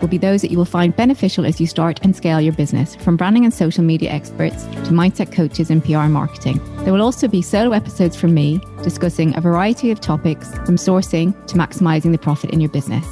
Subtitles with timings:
[0.00, 2.96] will be those that you will find beneficial as you start and scale your business,
[2.96, 6.60] from branding and social media experts to mindset coaches and PR marketing.
[6.84, 11.34] There will also be solo episodes from me discussing a variety of topics from sourcing
[11.46, 13.06] to maximizing the profit in your business.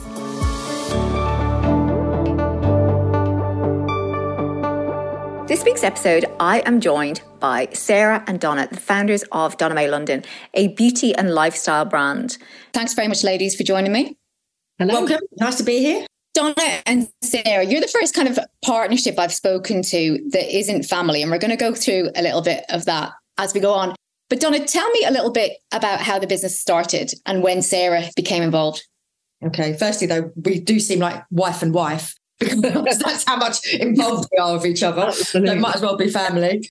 [5.48, 9.88] This week's episode, I am joined by Sarah and Donna, the founders of Donna May
[9.88, 12.36] London, a beauty and lifestyle brand.
[12.74, 14.18] Thanks very much, ladies, for joining me.
[14.78, 14.92] Hello.
[14.92, 15.20] Welcome.
[15.40, 16.06] Nice to be here.
[16.38, 16.54] Donna
[16.86, 21.20] and Sarah, you're the first kind of partnership I've spoken to that isn't family.
[21.20, 23.96] And we're going to go through a little bit of that as we go on.
[24.30, 28.04] But Donna, tell me a little bit about how the business started and when Sarah
[28.14, 28.86] became involved.
[29.44, 29.76] Okay.
[29.76, 34.38] Firstly, though, we do seem like wife and wife because that's how much involved we
[34.38, 35.10] are with each other.
[35.10, 36.70] So might as well be family.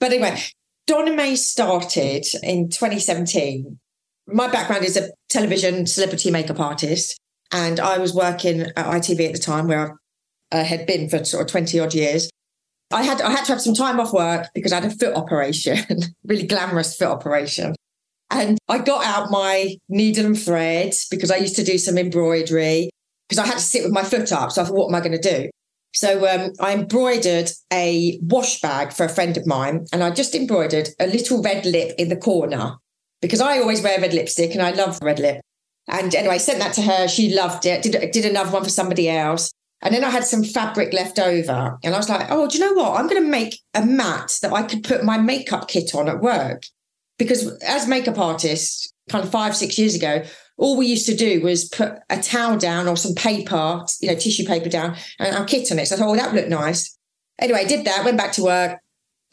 [0.00, 0.40] But anyway,
[0.88, 3.78] Donna May started in 2017.
[4.26, 7.20] My background is a television celebrity makeup artist.
[7.54, 9.96] And I was working at ITV at the time where
[10.50, 12.28] I had been for sort of 20 odd years.
[12.92, 15.14] I had I had to have some time off work because I had a foot
[15.14, 15.78] operation,
[16.24, 17.76] really glamorous foot operation.
[18.28, 22.90] And I got out my needle and thread because I used to do some embroidery
[23.28, 24.50] because I had to sit with my foot up.
[24.50, 25.48] So I thought, what am I going to do?
[25.94, 30.34] So um, I embroidered a wash bag for a friend of mine, and I just
[30.34, 32.78] embroidered a little red lip in the corner
[33.22, 35.40] because I always wear red lipstick and I love red lip.
[35.88, 37.08] And anyway, sent that to her.
[37.08, 37.82] She loved it.
[37.82, 39.52] Did, did another one for somebody else.
[39.82, 41.78] And then I had some fabric left over.
[41.84, 42.98] And I was like, oh, do you know what?
[42.98, 46.20] I'm going to make a mat that I could put my makeup kit on at
[46.20, 46.64] work.
[47.18, 50.24] Because as makeup artists, kind of five, six years ago,
[50.56, 54.14] all we used to do was put a towel down or some paper, you know,
[54.14, 55.86] tissue paper down and our kit on it.
[55.86, 56.96] So I thought, oh, that would look nice.
[57.38, 58.78] Anyway, I did that, went back to work,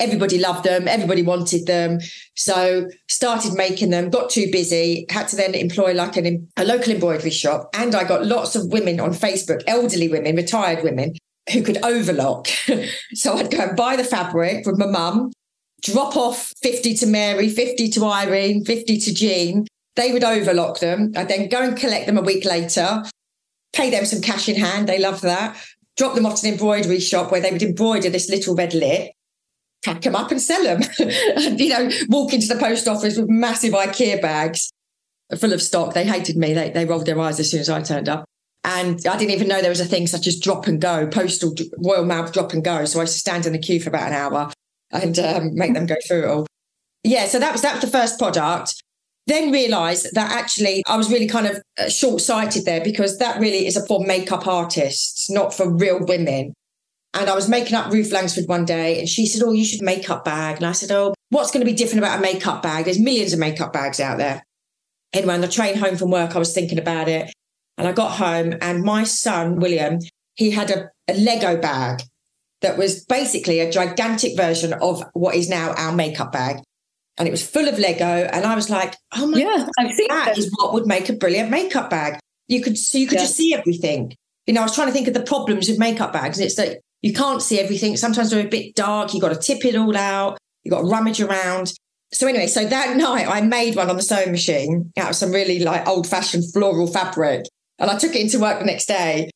[0.02, 2.00] everybody loved them, everybody wanted them.
[2.36, 6.92] So started making them, got too busy, had to then employ like an, a local
[6.92, 7.70] embroidery shop.
[7.74, 11.14] And I got lots of women on Facebook, elderly women, retired women
[11.54, 12.48] who could overlock.
[13.14, 15.32] so I'd go and buy the fabric from my mum,
[15.84, 19.68] drop off 50 to Mary, 50 to Irene, 50 to Jean.
[19.96, 21.12] They would overlock them.
[21.16, 23.04] I'd then go and collect them a week later,
[23.74, 24.88] pay them some cash in hand.
[24.88, 25.58] They love that.
[25.98, 29.12] Drop them off to an embroidery shop where they would embroider this little red lip
[29.84, 30.82] pack them up and sell them.
[31.00, 34.72] and, you know, walk into the post office with massive IKEA bags
[35.38, 35.94] full of stock.
[35.94, 36.54] They hated me.
[36.54, 38.26] They, they rolled their eyes as soon as I turned up.
[38.64, 41.56] And I didn't even know there was a thing such as drop and go, postal
[41.80, 42.86] Royal Mail drop and go.
[42.86, 44.52] So I used to stand in the queue for about an hour
[44.92, 46.48] and um, make them go through it all.
[47.04, 48.76] Yeah, so that was that was the first product.
[49.26, 53.40] Then realised that actually I was really kind of uh, short sighted there because that
[53.40, 56.54] really is for makeup artists, not for real women.
[57.14, 59.82] And I was making up Ruth Langsford one day and she said, Oh, you should
[59.82, 60.58] makeup bag.
[60.58, 62.86] And I said, Oh, what's going to be different about a makeup bag?
[62.86, 64.44] There's millions of makeup bags out there.
[65.14, 67.34] Anyway, on the train home from work, I was thinking about it.
[67.78, 70.00] And I got home and my son, William,
[70.36, 72.02] he had a, a Lego bag
[72.62, 76.62] that was basically a gigantic version of what is now our makeup bag.
[77.18, 78.06] And it was full of Lego.
[78.06, 80.88] And I was like, oh my yeah, God, I've seen that, that is what would
[80.88, 82.20] make a brilliant makeup bag.
[82.48, 83.24] You could so you could yeah.
[83.24, 84.16] just see everything.
[84.48, 86.38] You know, I was trying to think of the problems with makeup bags.
[86.38, 87.98] And it's that you can't see everything.
[87.98, 89.14] Sometimes they're a bit dark.
[89.14, 90.38] You've got to tip it all out.
[90.64, 91.74] You've got to rummage around.
[92.14, 95.32] So anyway, so that night I made one on the sewing machine out of some
[95.32, 97.46] really like old fashioned floral fabric.
[97.80, 99.30] And I took it into work the next day.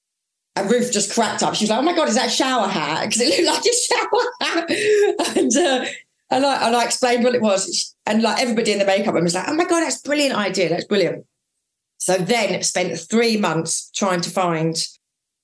[0.57, 1.55] And Ruth just cracked up.
[1.55, 3.65] She was like, "Oh my god, is that a shower hat?" Because it looked like
[3.65, 5.37] a shower hat.
[5.37, 5.85] and uh,
[6.31, 9.25] and I, and I explained what it was, and like everybody in the makeup room
[9.25, 10.69] was like, "Oh my god, that's brilliant idea.
[10.69, 11.25] That's brilliant."
[11.97, 14.77] So then spent three months trying to find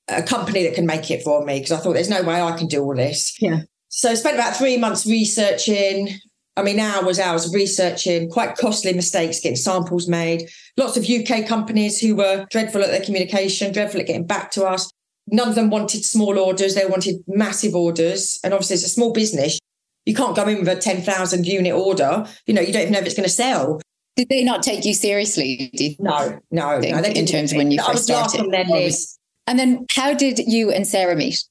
[0.08, 2.58] a company that can make it for me because I thought there's no way I
[2.58, 3.38] can do all this.
[3.42, 3.62] Yeah.
[3.90, 6.10] So I spent about three months researching.
[6.58, 10.50] I mean, hours, hours researching, quite costly mistakes, getting samples made.
[10.78, 14.66] Lots of UK companies who were dreadful at their communication, dreadful at getting back to
[14.66, 14.92] us.
[15.28, 16.76] None of them wanted small orders.
[16.76, 18.40] They wanted massive orders.
[18.44, 19.60] And obviously, it's a small business.
[20.06, 22.26] You can't go in with a 10,000 unit order.
[22.48, 23.82] You know, you don't even know if it's going to sell.
[24.18, 25.72] Did they not take you seriously?
[26.00, 26.98] no, no, no.
[27.00, 28.38] in terms of when you first I was started.
[28.38, 29.20] Last on their list.
[29.48, 31.44] And then how did you and Sarah meet?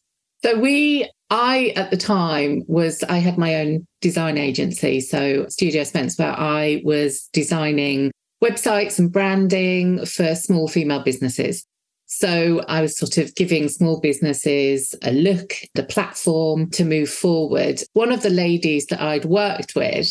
[0.43, 5.01] So we, I at the time was, I had my own design agency.
[5.01, 8.11] So Studio Spence, where I was designing
[8.43, 11.67] websites and branding for small female businesses.
[12.07, 17.83] So I was sort of giving small businesses a look, the platform to move forward.
[17.93, 20.09] One of the ladies that I'd worked with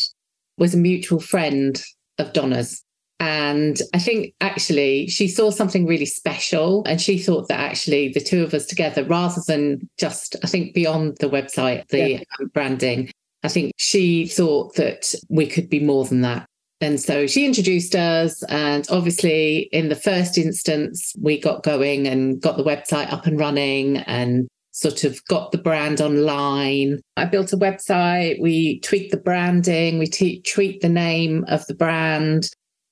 [0.56, 1.82] was a mutual friend
[2.18, 2.82] of Donna's.
[3.20, 6.82] And I think actually she saw something really special.
[6.86, 10.74] And she thought that actually the two of us together, rather than just, I think,
[10.74, 12.22] beyond the website, the yeah.
[12.40, 13.10] Um, branding,
[13.42, 16.46] I think she thought that we could be more than that.
[16.80, 18.42] And so she introduced us.
[18.44, 23.38] And obviously, in the first instance, we got going and got the website up and
[23.38, 27.00] running and sort of got the brand online.
[27.18, 31.74] I built a website, we tweaked the branding, we t- tweaked the name of the
[31.74, 32.48] brand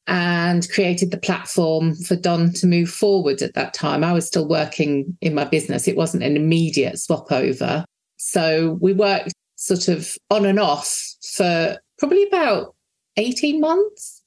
[0.09, 4.03] and created the platform for Don to move forward at that time.
[4.03, 7.85] I was still working in my business, it wasn't an immediate swap over.
[8.17, 12.75] So we worked sort of on and off for probably about
[13.19, 14.23] 18 months,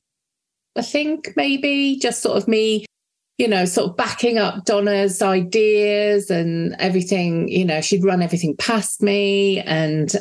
[0.75, 2.85] I think, maybe just sort of me,
[3.39, 7.47] you know, sort of backing up Donna's ideas and everything.
[7.47, 10.13] You know, she'd run everything past me and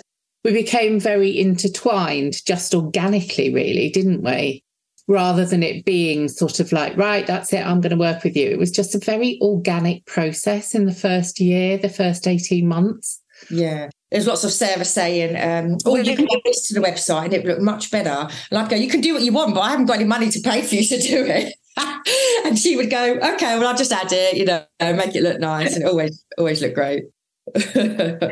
[0.43, 4.65] we became very intertwined just organically, really, didn't we?
[5.11, 8.37] Rather than it being sort of like, right, that's it, I'm going to work with
[8.37, 8.49] you.
[8.49, 13.21] It was just a very organic process in the first year, the first 18 months.
[13.51, 13.91] Yeah.
[14.13, 17.35] There's lots of Sarah saying, um, oh, you can add this to the website and
[17.35, 18.29] it would look much better.
[18.53, 20.31] And I'd go, you can do what you want, but I haven't got any money
[20.31, 21.55] to pay for you to do it.
[22.47, 25.41] and she would go, okay, well, I'll just add it, you know, make it look
[25.41, 27.03] nice and always, always look great.
[27.55, 28.31] do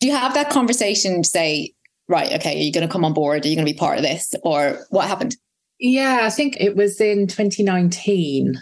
[0.00, 1.72] you have that conversation to say,
[2.06, 3.44] right, okay, are you going to come on board?
[3.44, 4.36] Are you going to be part of this?
[4.44, 5.34] Or what happened?
[5.84, 8.54] Yeah, I think it was in 2019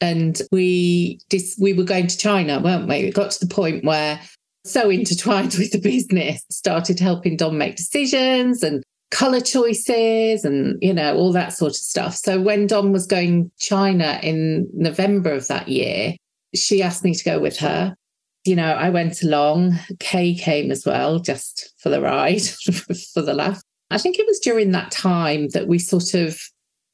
[0.00, 2.98] and we dis- we were going to China, weren't we?
[2.98, 4.20] It got to the point where
[4.64, 10.94] so intertwined with the business, started helping Don make decisions and color choices and, you
[10.94, 12.14] know, all that sort of stuff.
[12.14, 16.14] So when Don was going China in November of that year,
[16.54, 17.96] she asked me to go with her.
[18.44, 19.80] You know, I went along.
[19.98, 22.42] Kay came as well, just for the ride,
[23.12, 23.60] for the laugh.
[23.90, 26.38] I think it was during that time that we sort of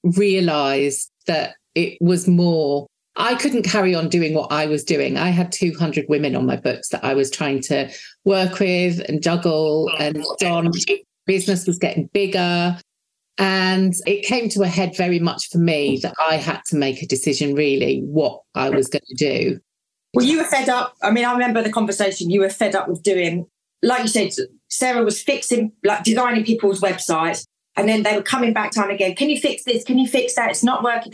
[0.05, 2.87] realized that it was more
[3.17, 5.17] I couldn't carry on doing what I was doing.
[5.17, 7.89] I had 200 women on my books that I was trying to
[8.25, 10.25] work with and juggle, oh, and
[11.27, 12.77] business was getting bigger.
[13.39, 17.03] And it came to a head very much for me that I had to make
[17.03, 19.61] a decision really what I was going to do.
[20.13, 20.95] Well, you were fed up.
[21.03, 23.47] I mean, I remember the conversation you were fed up with doing,
[23.83, 24.31] like you said,
[24.69, 27.47] Sarah was fixing, like designing people's websites.
[27.77, 29.15] And then they were coming back time again.
[29.15, 29.83] Can you fix this?
[29.83, 30.51] Can you fix that?
[30.51, 31.13] It's not working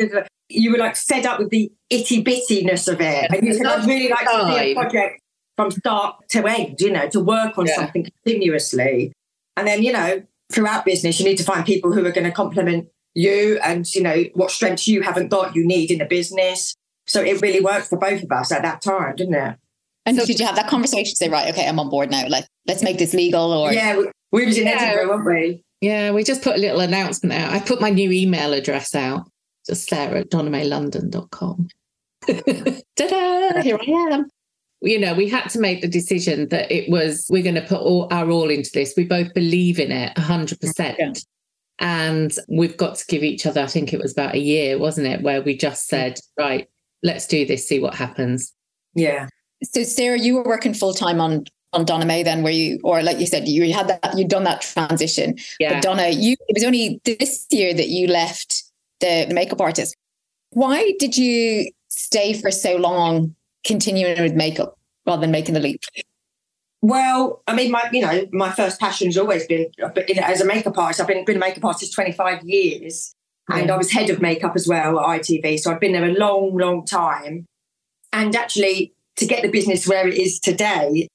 [0.50, 3.30] you were like fed up with the itty bittiness of it.
[3.32, 5.20] And you said, I'd really like to see a project
[5.56, 7.76] from start to end, you know, to work on yeah.
[7.76, 9.12] something continuously.
[9.56, 10.22] And then, you know,
[10.52, 14.02] throughout business, you need to find people who are going to complement you and, you
[14.02, 16.74] know, what strengths you haven't got, you need in the business.
[17.06, 19.56] So it really worked for both of us at that time, didn't it?
[20.06, 21.14] And so, did you have that conversation?
[21.14, 22.26] Say, right, okay, I'm on board now.
[22.28, 23.52] Like, let's make this legal.
[23.52, 24.78] Or yeah, we, we was in yeah.
[24.80, 25.64] Edinburgh, weren't we?
[25.80, 27.52] Yeah, we just put a little announcement out.
[27.52, 29.30] I put my new email address out
[29.66, 31.68] just Sarah at donnamayLondon.com.
[32.26, 33.62] Ta-da!
[33.62, 34.30] Here I am.
[34.82, 37.80] You know, we had to make the decision that it was we're going to put
[37.80, 38.94] all our all into this.
[38.96, 40.96] We both believe in it 100%.
[40.98, 41.12] Yeah.
[41.78, 45.06] And we've got to give each other, I think it was about a year, wasn't
[45.06, 46.68] it, where we just said, right,
[47.02, 48.52] let's do this, see what happens.
[48.94, 49.28] Yeah.
[49.62, 53.02] So Sarah, you were working full time on on Donna May then where you or
[53.02, 55.74] like you said you had that you'd done that transition yeah.
[55.74, 58.64] but Donna you it was only this year that you left
[59.00, 59.96] the, the makeup artist.
[60.50, 65.82] Why did you stay for so long continuing with makeup rather than making the leap?
[66.82, 69.66] Well, I mean, my you know, my first passion has always been
[70.22, 71.00] as a makeup artist.
[71.00, 73.14] I've been, been a makeup artist 25 years
[73.48, 75.58] and I was head of makeup as well at ITV.
[75.58, 77.46] So I've been there a long, long time.
[78.12, 81.08] And actually, to get the business where it is today,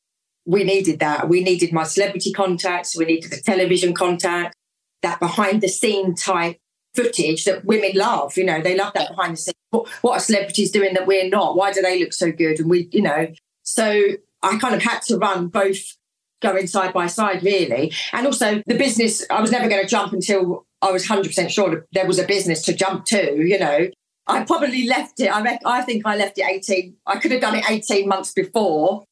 [0.46, 1.28] we needed that.
[1.28, 4.56] We needed my celebrity contacts, we needed the television contact,
[5.02, 6.58] that behind the scene type
[6.96, 8.38] footage that women love.
[8.38, 9.56] You know, they love that behind the scenes.
[9.72, 11.56] What, what are celebrities doing that we're not?
[11.56, 12.60] Why do they look so good?
[12.60, 13.28] And we, you know,
[13.64, 14.10] so
[14.42, 15.98] I kind of had to run both
[16.42, 17.92] going side by side, really.
[18.14, 21.86] And also the business, I was never going to jump until I was 100% sure
[21.92, 23.90] there was a business to jump to, you know.
[24.28, 25.28] I probably left it.
[25.28, 26.96] I, rec- I think I left it 18.
[27.06, 29.04] I could have done it 18 months before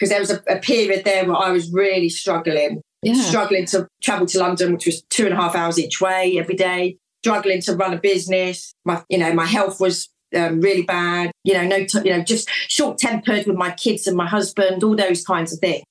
[0.00, 3.14] because there was a, a period there where I was really struggling, yeah.
[3.14, 6.56] struggling to travel to London, which was two and a half hours each way every
[6.56, 8.72] day struggling to run a business.
[8.84, 11.30] My, you know, my health was um, really bad.
[11.44, 14.82] You know, no, t- you know, just short tempered with my kids and my husband,
[14.82, 15.84] all those kinds of things.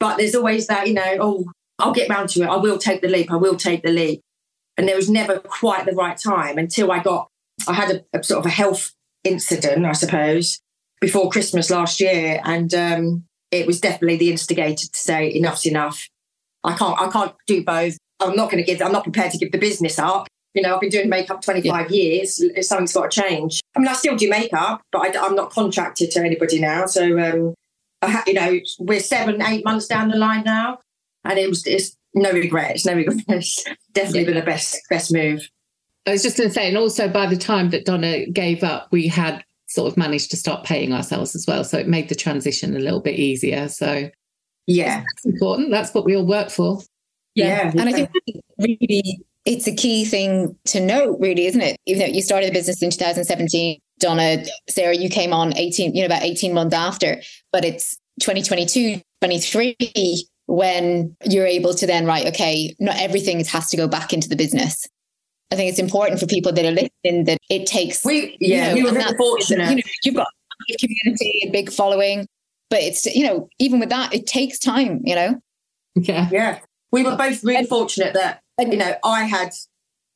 [0.00, 1.44] But there's always that, you know, oh,
[1.78, 2.48] I'll get round to it.
[2.48, 3.30] I will take the leap.
[3.30, 4.20] I will take the leap.
[4.76, 7.28] And there was never quite the right time until I got,
[7.68, 10.60] I had a, a sort of a health incident, I suppose,
[11.00, 16.08] before Christmas last year, and um, it was definitely the instigator to say enough's enough.
[16.62, 17.96] I can't I can't do both.
[18.20, 18.80] I'm not going to give.
[18.80, 20.26] I'm not prepared to give the business up.
[20.54, 21.96] You know, I've been doing makeup 25 yeah.
[21.96, 22.40] years.
[22.66, 23.60] Something's got to change.
[23.74, 26.86] I mean, I still do makeup, but I, am not contracted to anybody now.
[26.86, 27.54] So, um,
[28.00, 30.78] I, you know, we're seven, eight months down the line now,
[31.24, 33.64] and it was it's no regrets, no regrets.
[33.92, 34.26] Definitely yeah.
[34.26, 35.48] been the best best move.
[36.06, 38.88] I was just going to say, and also by the time that Donna gave up,
[38.92, 39.42] we had
[39.74, 41.64] sort of managed to start paying ourselves as well.
[41.64, 43.68] So it made the transition a little bit easier.
[43.68, 44.08] So
[44.66, 45.70] yeah, that's important.
[45.70, 46.80] That's what we all work for.
[47.34, 47.80] Yeah, yeah.
[47.80, 48.10] and I think
[48.58, 51.76] really it's a key thing to note, really, isn't it?
[51.86, 56.02] Even though you started the business in 2017, Donna, Sarah, you came on 18, you
[56.02, 57.20] know, about 18 months after,
[57.52, 59.76] but it's 2022, 23
[60.46, 64.36] when you're able to then write, okay, not everything has to go back into the
[64.36, 64.86] business.
[65.52, 68.04] I think it's important for people that are listening that it takes.
[68.04, 69.70] We yeah, you know, we were fortunate.
[69.70, 72.26] You know, you've got a big community, a big following,
[72.70, 75.00] but it's you know even with that, it takes time.
[75.04, 75.40] You know.
[75.94, 76.28] Yeah.
[76.32, 76.58] Yeah.
[76.90, 79.50] We were both really and, fortunate that you know I had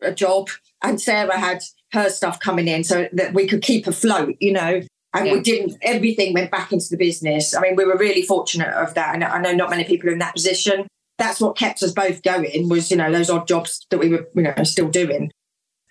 [0.02, 0.48] a job
[0.82, 4.34] and Sarah had her stuff coming in, so that we could keep afloat.
[4.40, 4.80] You know.
[5.14, 5.32] And yeah.
[5.32, 7.56] we didn't, everything went back into the business.
[7.56, 9.14] I mean, we were really fortunate of that.
[9.14, 10.86] And I know not many people are in that position
[11.18, 14.28] that's what kept us both going was, you know, those odd jobs that we were,
[14.34, 15.32] you know, still doing.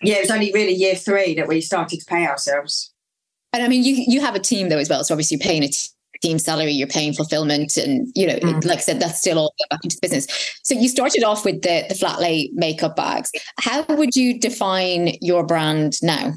[0.02, 2.92] Yeah, it was only really year three that we started to pay ourselves.
[3.52, 5.04] And I mean, you you have a team though as well.
[5.04, 5.70] So obviously you're paying a
[6.22, 8.64] team salary, you're paying fulfillment, and you know, mm.
[8.64, 10.26] like I said, that's still all back into the business.
[10.62, 13.30] So you started off with the the flat lay makeup bags.
[13.58, 16.34] How would you define your brand now?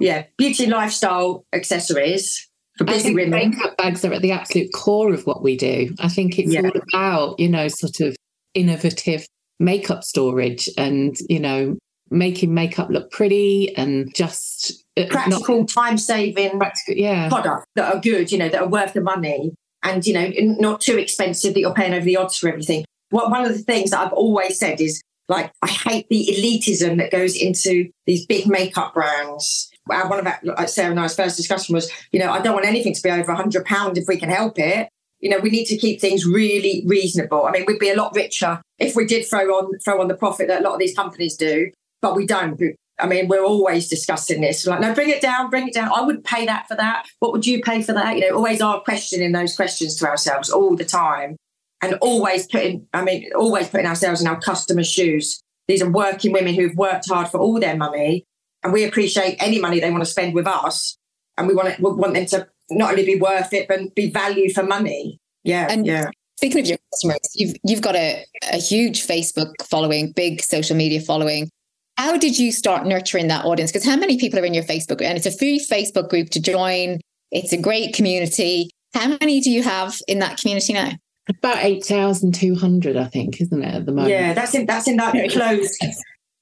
[0.00, 2.47] Yeah, beauty lifestyle accessories
[2.78, 3.50] for busy women.
[3.50, 5.94] Makeup bags are at the absolute core of what we do.
[5.98, 6.62] I think it's yeah.
[6.62, 8.16] all about, you know, sort of
[8.54, 9.26] innovative
[9.60, 11.76] makeup storage and, you know,
[12.10, 16.58] making makeup look pretty and just uh, practical time saving
[16.88, 17.28] yeah.
[17.28, 20.80] products that are good, you know, that are worth the money and, you know, not
[20.80, 22.84] too expensive that you're paying over the odds for everything.
[23.10, 26.96] Well, one of the things that I've always said is like, I hate the elitism
[26.98, 31.14] that goes into these big makeup brands Uh, one of our, like Sarah and I's
[31.14, 34.06] first discussion was, you know, I don't want anything to be over hundred pound if
[34.08, 34.88] we can help it.
[35.20, 37.46] You know, we need to keep things really reasonable.
[37.46, 40.14] I mean, we'd be a lot richer if we did throw on throw on the
[40.14, 42.60] profit that a lot of these companies do, but we don't.
[43.00, 44.66] I mean, we're always discussing this.
[44.66, 45.90] Like, no, bring it down, bring it down.
[45.94, 47.06] I wouldn't pay that for that.
[47.20, 48.16] What would you pay for that?
[48.16, 51.36] You know, always are questioning those questions to ourselves all the time.
[51.80, 55.40] And always putting, I mean, always putting ourselves in our customers' shoes.
[55.68, 58.24] These are working women who've worked hard for all their money
[58.62, 60.96] and we appreciate any money they want to spend with us.
[61.36, 64.10] And we want it, we want them to not only be worth it, but be
[64.10, 65.20] value for money.
[65.44, 65.68] Yeah.
[65.70, 66.10] And yeah.
[66.36, 71.00] Speaking of your customers, you've you've got a, a huge Facebook following, big social media
[71.00, 71.50] following.
[71.96, 73.72] How did you start nurturing that audience?
[73.72, 75.02] Because how many people are in your Facebook group?
[75.02, 77.00] And it's a free Facebook group to join.
[77.32, 78.70] It's a great community.
[78.94, 80.92] How many do you have in that community now?
[81.28, 84.10] About eight thousand two hundred, I think, isn't it at the moment?
[84.10, 85.76] Yeah, that's in that's in that closed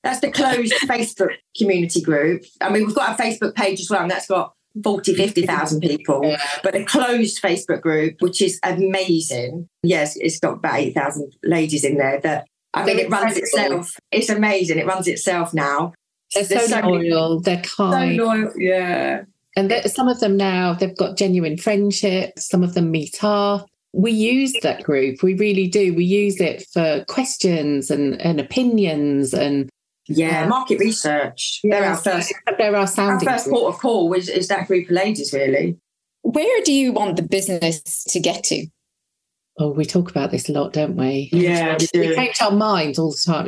[0.07, 2.45] that's the closed Facebook community group.
[2.61, 6.21] I mean, we've got a Facebook page as well, and that's got 40, 50,000 people,
[6.25, 6.41] yeah.
[6.63, 9.69] but a closed Facebook group, which is amazing.
[9.83, 13.97] Yes, it's got about 8,000 ladies in there that, I mean, it runs itself.
[14.13, 14.79] It's amazing.
[14.79, 15.95] It runs itself now.
[16.35, 17.41] They're so, so loyal.
[17.41, 18.17] They're kind.
[18.17, 19.23] So loyal, yeah.
[19.57, 22.47] And some of them now, they've got genuine friendships.
[22.47, 23.67] Some of them meet up.
[23.95, 25.23] We use that group.
[25.23, 25.95] We really do.
[25.95, 29.71] We use it for questions and, and opinions and
[30.09, 31.61] yeah, market research.
[31.63, 32.33] Yeah, they're our first.
[32.59, 33.29] They're our sounding.
[33.29, 35.79] Our first port of call is, is that group of ladies, really.
[36.23, 38.67] Where do you want the business to get to?
[39.59, 41.31] Oh, we talk about this a lot, don't we?
[41.33, 43.47] Yeah, we, we change our minds all the time.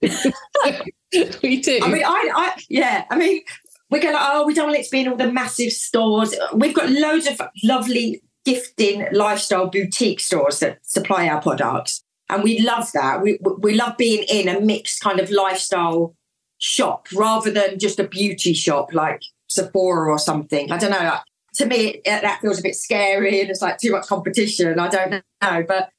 [1.42, 1.80] we do.
[1.82, 3.04] I mean, I, I, yeah.
[3.10, 3.42] I mean,
[3.90, 6.34] we go like, oh, we don't want it to be in all the massive stores.
[6.54, 12.60] We've got loads of lovely gifting lifestyle boutique stores that supply our products and we
[12.60, 13.22] love that.
[13.22, 16.14] We we love being in a mixed kind of lifestyle
[16.58, 20.70] shop rather than just a beauty shop like Sephora or something.
[20.70, 21.18] I don't know.
[21.54, 24.78] to me, that feels a bit scary and it's like too much competition.
[24.78, 25.90] I don't know, but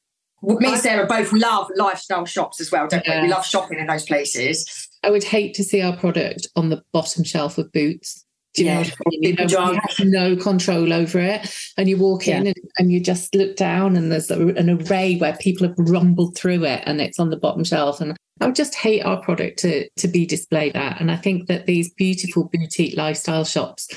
[0.42, 3.20] me and Sarah both love lifestyle shops as well, don't yeah.
[3.20, 3.28] we?
[3.28, 4.88] We love shopping in those places.
[5.02, 8.24] I would hate to see our product on the bottom shelf of Boots.
[8.54, 11.54] Do you yeah, know, you know you have no control over it.
[11.76, 15.36] And you walk in and, and, you just look down and there's an array where
[15.36, 18.00] people have rumbled through it and it's on the bottom shelf.
[18.00, 21.00] And I would just hate our product to, to be displayed at.
[21.00, 23.88] And I think that these beautiful boutique lifestyle shops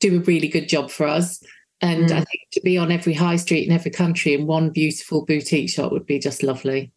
[0.00, 1.42] do a really good job for us.
[1.80, 2.12] And mm.
[2.12, 5.70] I think to be on every high street in every country in one beautiful boutique
[5.70, 6.92] shop would be just lovely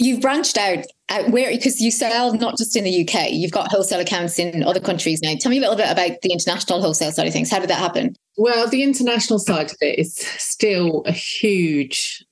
[0.00, 3.70] you've branched out, out where because you sell not just in the UK, you've got
[3.70, 5.34] wholesale accounts in other countries now.
[5.38, 7.50] Tell me a little bit about the international wholesale side of things.
[7.50, 8.16] How did that happen?
[8.36, 12.24] Well, the international side of it is still a huge.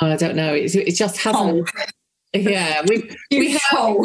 [0.00, 0.52] I don't know.
[0.52, 1.68] It's, it just hasn't.
[1.76, 1.84] Oh.
[2.34, 3.96] Yeah, we we have.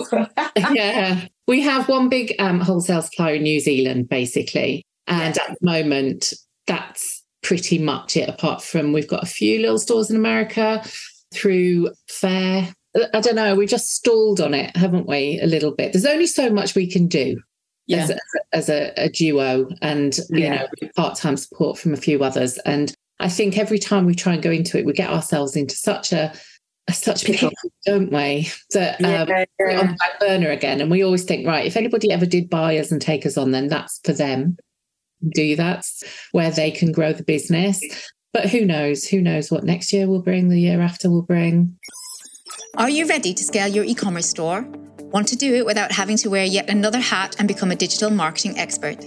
[0.71, 5.43] yeah, we have one big um, wholesale supplier in New Zealand, basically, and yeah.
[5.43, 6.33] at the moment,
[6.67, 8.29] that's pretty much it.
[8.29, 10.83] Apart from we've got a few little stores in America
[11.33, 12.73] through Faire.
[13.13, 13.55] I don't know.
[13.55, 15.39] We just stalled on it, haven't we?
[15.41, 15.93] A little bit.
[15.93, 17.37] There's only so much we can do
[17.85, 17.97] yeah.
[17.97, 18.17] as, a,
[18.53, 20.55] as a, a, duo, and you yeah.
[20.55, 22.57] know, part-time support from a few others.
[22.59, 25.75] And I think every time we try and go into it, we get ourselves into
[25.75, 26.33] such a
[26.91, 27.53] such a pit,
[27.85, 28.49] don't we?
[28.73, 29.79] That um, yeah, yeah.
[29.79, 30.81] on the back burner again.
[30.81, 33.51] And we always think, right, if anybody ever did buy us and take us on,
[33.51, 34.57] then that's for them.
[35.35, 37.81] Do that's where they can grow the business.
[38.33, 39.05] But who knows?
[39.05, 41.77] Who knows what next year will bring, the year after will bring.
[42.79, 44.61] Are you ready to scale your e commerce store?
[45.11, 48.09] Want to do it without having to wear yet another hat and become a digital
[48.09, 49.05] marketing expert?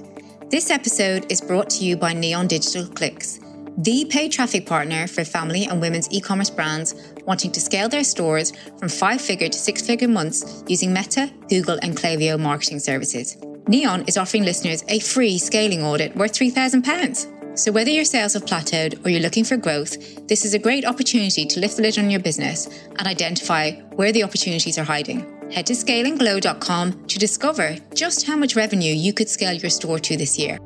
[0.50, 3.40] This episode is brought to you by Neon Digital Clicks,
[3.78, 8.04] the paid traffic partner for family and women's e commerce brands wanting to scale their
[8.04, 13.38] stores from five figure to six figure months using Meta, Google, and Klaviyo marketing services.
[13.68, 17.41] Neon is offering listeners a free scaling audit worth £3,000.
[17.54, 20.86] So, whether your sales have plateaued or you're looking for growth, this is a great
[20.86, 22.66] opportunity to lift the lid on your business
[22.98, 25.50] and identify where the opportunities are hiding.
[25.50, 30.16] Head to scalinglow.com to discover just how much revenue you could scale your store to
[30.16, 30.58] this year.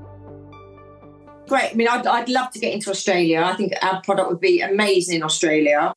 [1.48, 1.72] Great.
[1.72, 3.42] I mean, I'd, I'd love to get into Australia.
[3.42, 5.92] I think our product would be amazing in Australia.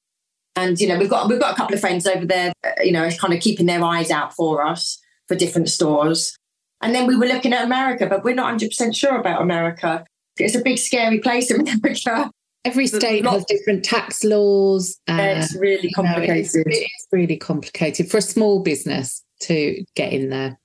[0.56, 2.92] And, you know, we've got we've got a couple of friends over there, uh, you
[2.92, 6.36] know, kind of keeping their eyes out for us for different stores.
[6.82, 10.04] And then we were looking at America, but we're not 100% sure about America
[10.40, 12.32] it's a big scary place in America.
[12.66, 15.00] Every state has different tax laws.
[15.08, 16.28] Uh, it's really complicated.
[16.28, 20.60] You know, it's, it's, really complicated for a small business to get in there.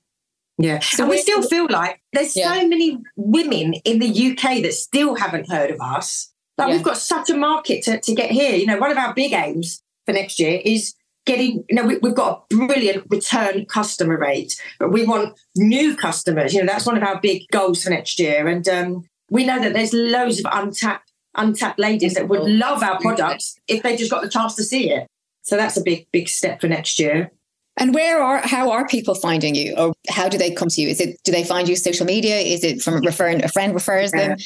[0.57, 0.79] Yeah.
[0.79, 2.53] So and we still feel like there's yeah.
[2.53, 6.31] so many women in the UK that still haven't heard of us.
[6.57, 6.75] Like yeah.
[6.75, 8.55] we've got such a market to, to get here.
[8.55, 10.93] You know, one of our big aims for next year is
[11.25, 15.95] getting, you know, we, have got a brilliant return customer rate, but we want new
[15.95, 16.53] customers.
[16.53, 18.47] You know, that's one of our big goals for next year.
[18.47, 22.99] And um, we know that there's loads of untapped untapped ladies that would love our
[23.01, 25.05] products if they just got the chance to see it.
[25.41, 27.31] So that's a big big step for next year.
[27.77, 30.87] And where are how are people finding you, or how do they come to you?
[30.87, 32.37] Is it do they find you social media?
[32.37, 34.29] Is it from referring a friend refers yeah.
[34.29, 34.37] them?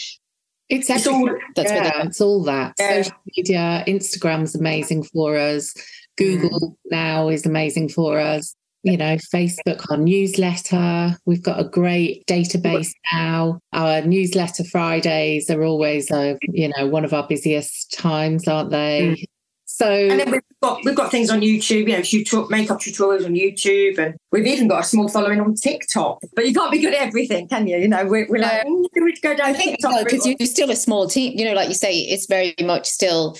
[0.69, 3.01] It's, it's all that's yeah, it's all that yeah.
[3.01, 3.83] social media.
[3.87, 5.73] Instagram's amazing for us.
[6.17, 6.75] Google mm.
[6.91, 11.17] now is amazing for us you know, Facebook, our newsletter.
[11.25, 13.59] We've got a great database now.
[13.73, 19.15] Our newsletter Fridays are always, uh, you know, one of our busiest times, aren't they?
[19.15, 19.23] Mm.
[19.65, 23.25] So, and then we've got we've got things on YouTube, you know, tutor- makeup tutorials
[23.25, 26.19] on YouTube, and we've even got a small following on TikTok.
[26.35, 27.77] But you can't be good at everything, can you?
[27.77, 30.69] You know, we're, we're like, mm, we go down I think TikTok because you're still
[30.69, 31.37] a small team.
[31.37, 33.37] You know, like you say, it's very much still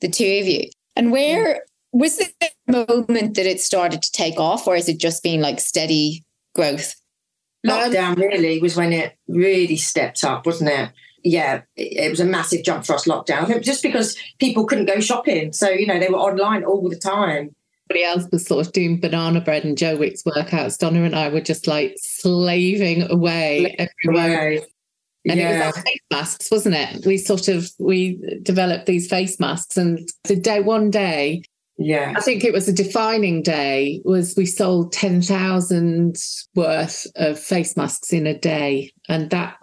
[0.00, 0.68] the two of you.
[0.96, 4.98] And where was there a moment that it started to take off, or is it
[4.98, 6.24] just been like steady
[6.54, 6.94] growth?
[7.66, 10.90] Lockdown um, really was when it really stepped up, wasn't it?
[11.24, 13.06] Yeah, it, was a massive jump for us.
[13.06, 16.64] Lockdown, I think, just because people couldn't go shopping, so you know they were online
[16.64, 17.54] all the time.
[17.90, 20.78] Everybody else was sort of doing banana bread and Joe Wicks workouts.
[20.78, 24.60] Donna and I were just like slaving away everywhere.
[25.24, 25.50] And yeah.
[25.50, 27.06] it was our face masks, wasn't it?
[27.06, 31.42] We sort of we developed these face masks, and the day one day
[31.78, 32.12] yeah.
[32.16, 36.16] I think it was a defining day was we sold 10,000
[36.56, 39.56] worth of face masks in a day and that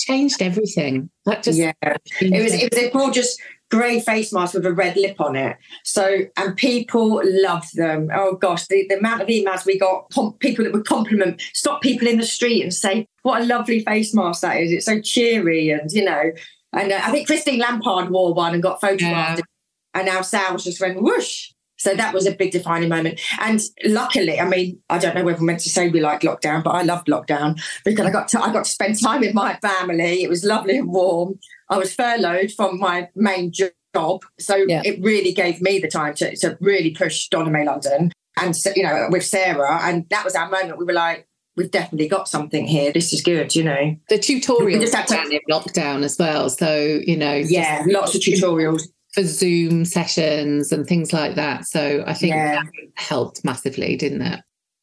[0.00, 1.10] changed everything.
[1.26, 1.72] That just Yeah.
[1.82, 3.38] It was it was a gorgeous
[3.70, 5.56] grey face mask with a red lip on it.
[5.84, 8.10] So and people loved them.
[8.12, 12.08] Oh gosh, the, the amount of emails we got people that would compliment stop people
[12.08, 14.72] in the street and say what a lovely face mask that is.
[14.72, 16.32] It's so cheery and you know
[16.72, 19.38] and uh, I think Christine Lampard wore one and got photographed.
[19.38, 19.44] Yeah.
[19.92, 21.50] And our sales just went whoosh.
[21.80, 23.20] So that was a big defining moment.
[23.40, 26.62] And luckily, I mean, I don't know whether I'm meant to say we like lockdown,
[26.62, 29.56] but I loved lockdown because I got to I got to spend time with my
[29.56, 30.22] family.
[30.22, 31.38] It was lovely and warm.
[31.70, 34.22] I was furloughed from my main job.
[34.38, 34.82] So yeah.
[34.84, 38.82] it really gave me the time to, to really push Donna May London and you
[38.82, 39.80] know, with Sarah.
[39.82, 40.78] And that was our moment.
[40.78, 42.92] We were like, we've definitely got something here.
[42.92, 43.96] This is good, you know.
[44.10, 46.50] The tutorials just had to, in lockdown as well.
[46.50, 51.66] So, you know, yeah, lots of tutorials for Zoom sessions and things like that.
[51.66, 52.62] So I think yeah.
[52.62, 54.40] that helped massively, didn't it?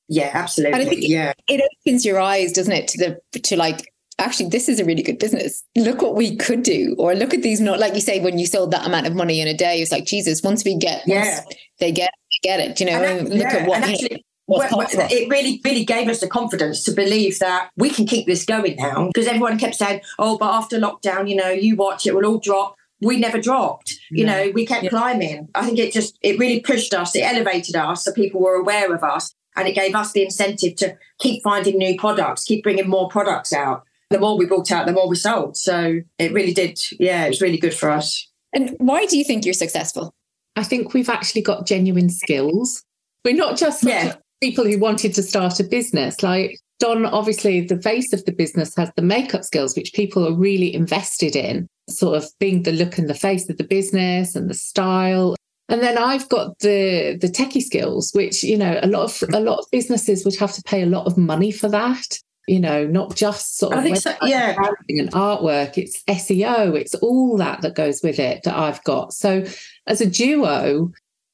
[0.09, 0.73] Yeah, absolutely.
[0.73, 1.33] And I think yeah.
[1.47, 2.97] it, it opens your eyes, doesn't it, to
[3.33, 5.63] the to like actually this is a really good business.
[5.75, 7.59] Look what we could do, or look at these.
[7.59, 9.91] Not like you say when you sold that amount of money in a day, it's
[9.91, 10.41] like Jesus.
[10.41, 11.41] Once we get, yeah,
[11.79, 12.11] they get
[12.41, 12.79] get it.
[12.79, 13.83] You know, and, look yeah, at what.
[13.83, 18.25] Actually, well, it really, really gave us the confidence to believe that we can keep
[18.27, 22.07] this going now because everyone kept saying, "Oh, but after lockdown, you know, you watch
[22.07, 23.93] it will all drop." We never dropped.
[24.09, 24.31] You no.
[24.31, 24.89] know, we kept yeah.
[24.89, 25.49] climbing.
[25.55, 27.15] I think it just it really pushed us.
[27.15, 30.75] It elevated us, so people were aware of us, and it gave us the incentive
[30.77, 33.83] to keep finding new products, keep bringing more products out.
[34.09, 35.57] The more we brought out, the more we sold.
[35.57, 36.79] So it really did.
[36.97, 38.25] Yeah, it was really good for us.
[38.53, 40.13] And why do you think you're successful?
[40.55, 42.83] I think we've actually got genuine skills.
[43.25, 44.15] We're not just yeah.
[44.41, 46.23] people who wanted to start a business.
[46.23, 50.33] Like Don, obviously, the face of the business has the makeup skills, which people are
[50.33, 54.49] really invested in, sort of being the look and the face of the business and
[54.49, 55.35] the style.
[55.69, 59.39] And then I've got the the techie skills, which you know a lot of a
[59.39, 62.87] lot of businesses would have to pay a lot of money for that you know,
[62.87, 64.55] not just sort of so, yeah.
[64.87, 69.13] and artwork, it's SEO, it's all that that goes with it that I've got.
[69.13, 69.43] So
[69.85, 70.91] as a duo,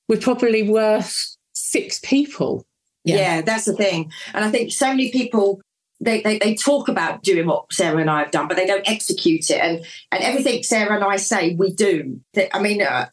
[0.10, 2.66] we're probably worth six people.
[3.04, 3.16] Yeah.
[3.18, 4.12] yeah, that's the thing.
[4.34, 5.62] And I think so many people
[6.04, 8.88] they, they, they talk about doing what Sarah and I have done, but they don't
[8.89, 9.60] execute it.
[9.60, 12.20] And and everything Sarah and I say, we do.
[12.54, 13.08] I mean, uh,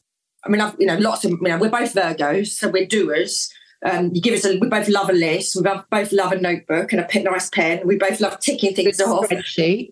[0.45, 3.53] I mean, I've, you know, lots of you know, we're both Virgos, so we're doers.
[3.85, 5.57] Um, you give us a, we both love a list.
[5.57, 7.87] We both love a notebook and a nice pen.
[7.87, 9.29] We both love ticking things off.
[9.29, 9.91] Spreadsheet.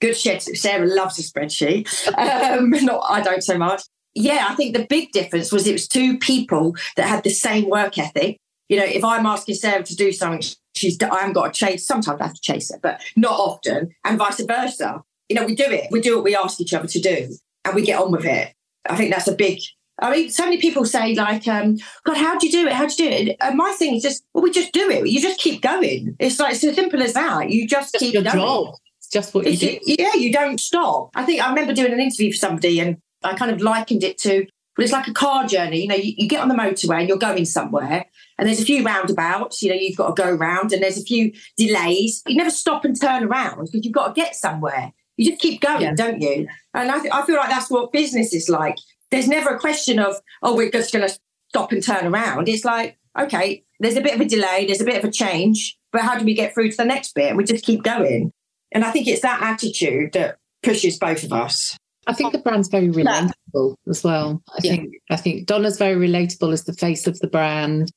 [0.00, 0.42] Good shit.
[0.42, 2.08] Sarah loves a spreadsheet.
[2.18, 3.82] Um, not, I don't so much.
[4.14, 7.70] Yeah, I think the big difference was it was two people that had the same
[7.70, 8.36] work ethic.
[8.68, 10.42] You know, if I'm asking Sarah to do something,
[10.74, 11.86] she's I haven't got to chase.
[11.86, 15.02] Sometimes I have to chase her, but not often, and vice versa.
[15.28, 15.88] You know, we do it.
[15.90, 18.54] We do what we ask each other to do, and we get on with it.
[18.88, 19.60] I think that's a big
[20.02, 22.72] I mean, so many people say, like, um, God, how do you do it?
[22.72, 23.36] How do you do it?
[23.40, 25.06] And my thing is just, well, we just do it.
[25.06, 26.16] You just keep going.
[26.18, 27.50] It's like, it's as simple as that.
[27.50, 28.24] You just, just keep going.
[28.24, 28.74] Job.
[28.98, 29.78] It's just what you do.
[29.86, 31.10] Yeah, you don't stop.
[31.14, 34.18] I think I remember doing an interview for somebody and I kind of likened it
[34.18, 35.82] to, but it's like a car journey.
[35.82, 38.06] You know, you, you get on the motorway and you're going somewhere
[38.38, 41.04] and there's a few roundabouts, you know, you've got to go around and there's a
[41.04, 42.22] few delays.
[42.26, 44.92] You never stop and turn around because you've got to get somewhere.
[45.16, 45.94] You just keep going, yeah.
[45.94, 46.48] don't you?
[46.72, 48.76] And I, th- I feel like that's what business is like
[49.12, 51.18] there's never a question of, oh, we're just going to
[51.50, 52.48] stop and turn around.
[52.48, 55.78] It's like, okay, there's a bit of a delay, there's a bit of a change,
[55.92, 57.36] but how do we get through to the next bit?
[57.36, 58.32] We just keep going.
[58.72, 61.76] And I think it's that attitude that pushes both of us.
[62.06, 64.42] I think the brand's very relatable as well.
[64.50, 64.72] I yeah.
[64.72, 67.92] think I think Donna's very relatable as the face of the brand.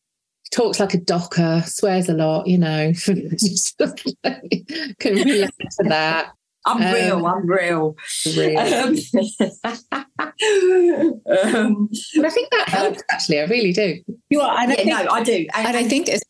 [0.51, 2.93] Talks like a docker, swears a lot, you know.
[3.05, 6.31] can relate to that.
[6.65, 7.25] I'm um, real.
[7.25, 7.97] I'm real.
[8.35, 8.59] real.
[8.59, 8.95] Um,
[9.91, 13.03] um, but I think that helps.
[13.11, 14.01] Actually, I really do.
[14.29, 14.59] You are.
[14.59, 15.47] And yeah, I think, no, I do.
[15.53, 16.23] And, and I think it's.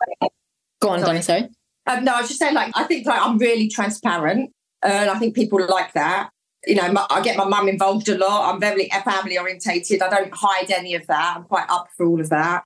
[0.81, 1.21] Go on, sorry.
[1.21, 1.49] sorry.
[1.87, 5.17] Um, no, I was just saying, like, I think like I'm really transparent, and I
[5.19, 6.29] think people like that.
[6.67, 8.53] You know, my, I get my mum involved a lot.
[8.53, 10.01] I'm very family orientated.
[10.01, 11.37] I don't hide any of that.
[11.37, 12.63] I'm quite up for all of that.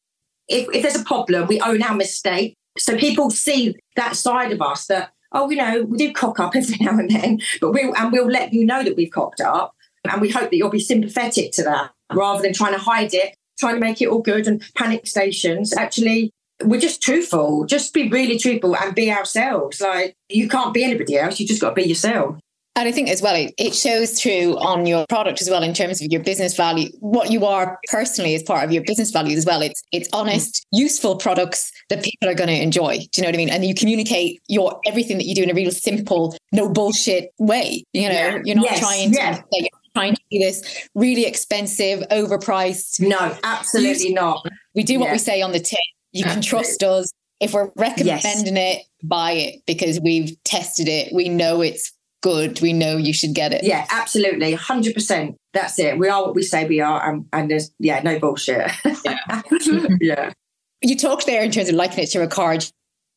[0.48, 2.56] If, if there's a problem, we own our mistake.
[2.78, 6.56] So people see that side of us that oh, you know, we do cock up
[6.56, 9.74] every now and then, but we'll and we'll let you know that we've cocked up,
[10.10, 13.36] and we hope that you'll be sympathetic to that rather than trying to hide it,
[13.60, 15.76] trying to make it all good and panic stations.
[15.76, 16.32] Actually,
[16.64, 17.66] we're just truthful.
[17.66, 19.82] Just be really truthful and be ourselves.
[19.82, 21.40] Like you can't be anybody else.
[21.40, 22.40] You just got to be yourself.
[22.80, 26.02] And I think as well, it shows through on your product as well in terms
[26.02, 29.46] of your business value, what you are personally as part of your business values as
[29.46, 29.62] well.
[29.62, 33.00] It's it's honest, useful products that people are going to enjoy.
[33.00, 33.50] Do you know what I mean?
[33.50, 37.84] And you communicate your everything that you do in a real simple, no bullshit way.
[37.92, 38.40] You know, yeah.
[38.46, 38.80] you're not yes.
[38.80, 39.68] trying to yeah.
[39.94, 43.02] trying to do this really expensive, overpriced.
[43.02, 44.46] No, absolutely not.
[44.74, 45.12] We do what yeah.
[45.12, 45.80] we say on the tin.
[46.14, 47.12] You can trust us.
[47.42, 48.80] If we're recommending yes.
[48.80, 51.14] it, buy it because we've tested it.
[51.14, 53.64] We know it's good, we know you should get it.
[53.64, 54.56] Yeah, absolutely.
[54.56, 55.36] 100%.
[55.54, 55.98] That's it.
[55.98, 57.08] We are what we say we are.
[57.08, 58.72] And, and there's, yeah, no bullshit.
[59.06, 59.42] Yeah.
[60.02, 60.34] yeah.
[60.82, 62.58] You talked there in terms of liking it to a car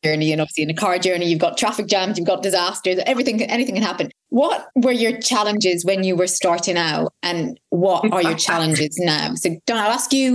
[0.02, 0.32] journey.
[0.32, 3.74] And obviously, in a car journey, you've got traffic jams, you've got disasters, everything, anything
[3.74, 4.10] can happen.
[4.30, 7.12] What were your challenges when you were starting out?
[7.22, 9.34] And what are your challenges now?
[9.34, 10.34] So, Don, I'll ask you,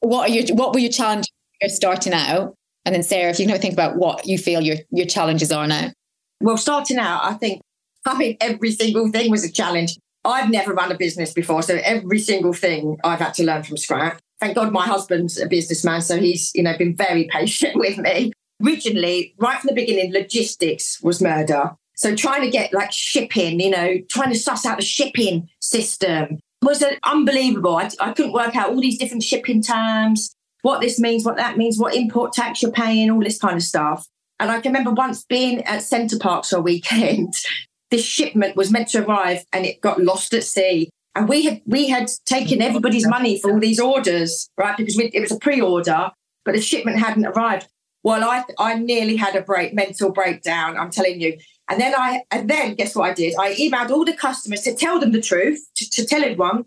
[0.00, 2.54] what are your, what were your challenges when you're starting out?
[2.84, 5.66] And then, Sarah, if you can think about what you feel your, your challenges are
[5.66, 5.92] now.
[6.40, 7.62] Well, starting out, I think
[8.04, 9.98] I mean, every single thing was a challenge.
[10.24, 13.76] I've never run a business before, so every single thing I've had to learn from
[13.76, 14.18] scratch.
[14.40, 18.32] Thank God my husband's a businessman, so he's, you know, been very patient with me.
[18.64, 21.72] Originally, right from the beginning, logistics was murder.
[21.96, 26.38] So trying to get like shipping, you know, trying to suss out the shipping system
[26.62, 27.76] was unbelievable.
[27.76, 31.58] I, I couldn't work out all these different shipping terms, what this means, what that
[31.58, 34.06] means, what import tax you're paying, all this kind of stuff.
[34.38, 37.34] And I can remember once being at Center Parcs for a weekend
[37.92, 40.88] this shipment was meant to arrive and it got lost at sea.
[41.14, 44.74] And we had we had taken everybody's money for all these orders, right?
[44.76, 46.10] Because we, it was a pre-order,
[46.44, 47.68] but the shipment hadn't arrived.
[48.02, 50.78] Well, I I nearly had a break, mental breakdown.
[50.78, 51.38] I'm telling you.
[51.68, 53.34] And then I and then guess what I did?
[53.38, 56.64] I emailed all the customers to tell them the truth, to, to tell everyone,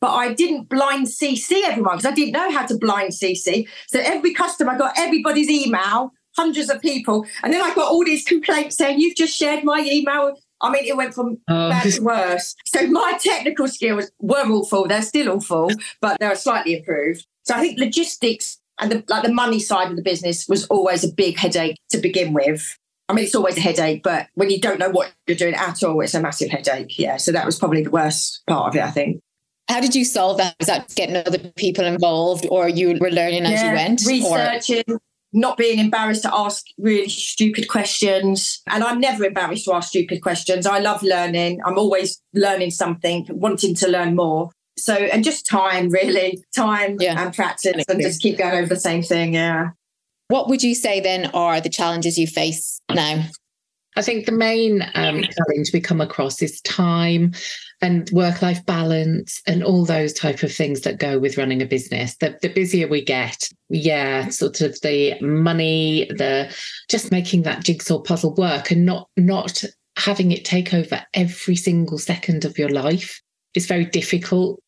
[0.00, 3.68] but I didn't blind CC everyone because I didn't know how to blind CC.
[3.88, 8.24] So every customer got everybody's email, hundreds of people, and then I got all these
[8.24, 10.36] complaints saying you've just shared my email.
[10.60, 11.70] I mean, it went from oh.
[11.70, 12.54] bad to worse.
[12.66, 14.88] So my technical skills were awful.
[14.88, 17.26] They're still awful, but they're slightly improved.
[17.44, 21.04] So I think logistics and the, like the money side of the business was always
[21.04, 22.76] a big headache to begin with.
[23.08, 25.82] I mean, it's always a headache, but when you don't know what you're doing at
[25.82, 26.98] all, it's a massive headache.
[26.98, 27.16] Yeah.
[27.16, 29.22] So that was probably the worst part of it, I think.
[29.68, 30.56] How did you solve that?
[30.58, 34.02] Was that getting other people involved or you were learning as you went?
[34.06, 35.00] Researching, or?
[35.32, 38.60] Not being embarrassed to ask really stupid questions.
[38.66, 40.66] And I'm never embarrassed to ask stupid questions.
[40.66, 41.60] I love learning.
[41.64, 44.50] I'm always learning something, wanting to learn more.
[44.78, 47.22] So, and just time, really, time yeah.
[47.22, 49.34] and practice and just keep going over the same thing.
[49.34, 49.70] Yeah.
[50.28, 53.24] What would you say then are the challenges you face now?
[53.96, 57.32] I think the main um, challenge we come across is time
[57.80, 61.66] and work life balance and all those type of things that go with running a
[61.66, 62.16] business.
[62.16, 66.54] The, the busier we get, yeah, sort of the money, the
[66.88, 69.62] just making that jigsaw puzzle work and not not
[69.96, 73.20] having it take over every single second of your life
[73.54, 74.60] is very difficult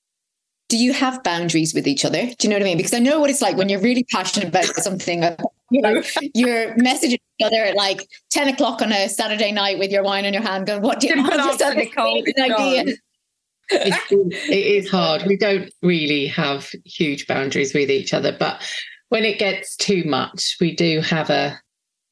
[0.70, 2.22] do you have boundaries with each other?
[2.22, 2.76] Do you know what I mean?
[2.76, 5.24] Because I know what it's like when you're really passionate about something.
[5.24, 5.36] Uh,
[5.70, 6.00] you know,
[6.32, 10.24] you're messaging each other at like 10 o'clock on a Saturday night with your wine
[10.24, 11.34] in your hand, going, What do you want
[12.38, 12.94] idea?
[13.72, 15.24] it is hard.
[15.26, 18.62] We don't really have huge boundaries with each other, but
[19.08, 21.60] when it gets too much, we do have a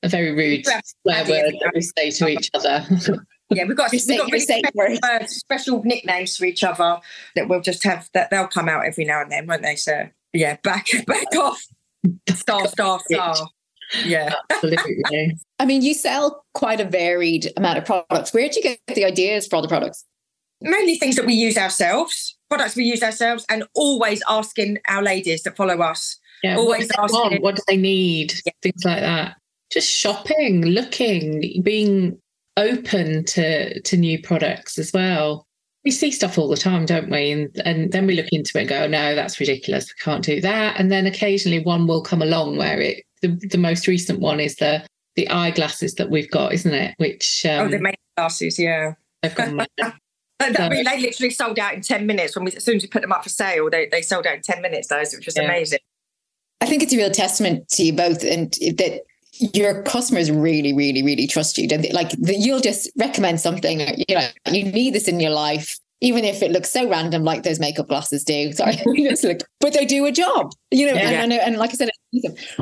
[0.04, 2.86] a very rude swear word that we say to each other.
[3.50, 6.98] Yeah, we've got, we've got really special, uh, special, nicknames for each other
[7.34, 9.76] that we'll just have that they'll come out every now and then, won't they?
[9.76, 11.64] So yeah, back back off.
[12.28, 13.34] Star, star, star.
[14.04, 14.34] Yeah.
[14.50, 15.36] Absolutely.
[15.58, 18.32] I mean, you sell quite a varied amount of products.
[18.32, 20.04] Where do you get the ideas for all the products?
[20.60, 25.42] Mainly things that we use ourselves, products we use ourselves, and always asking our ladies
[25.44, 26.18] that follow us.
[26.42, 28.32] Yeah, always what asking what do they need?
[28.44, 28.52] Yeah.
[28.62, 29.36] Things like that.
[29.70, 32.20] Just shopping, looking, being
[32.58, 35.46] open to to new products as well.
[35.84, 37.30] We see stuff all the time, don't we?
[37.30, 39.86] And and then we look into it and go, oh, no, that's ridiculous.
[39.86, 40.78] We can't do that.
[40.78, 44.56] And then occasionally one will come along where it the, the most recent one is
[44.56, 44.84] the
[45.16, 46.94] the eyeglasses that we've got, isn't it?
[46.98, 48.94] Which um, oh, the make glasses, yeah.
[49.22, 52.82] They've gone so, they literally sold out in 10 minutes when we as soon as
[52.82, 55.26] we put them up for sale, they, they sold out in 10 minutes, those, which
[55.26, 55.44] was yeah.
[55.44, 55.80] amazing.
[56.60, 59.02] I think it's a real testament to you both and that
[59.54, 61.68] your customers really, really, really trust you.
[61.68, 61.92] Don't they?
[61.92, 63.80] Like you'll just recommend something.
[63.80, 67.42] You know, you need this in your life, even if it looks so random, like
[67.42, 68.52] those makeup glasses do.
[68.54, 68.76] Sorry,
[69.60, 70.52] but they do a job.
[70.70, 71.22] You know, yeah.
[71.22, 71.90] and, and, and like I said,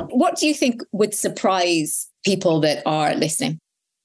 [0.08, 3.58] what do you think would surprise people that are listening?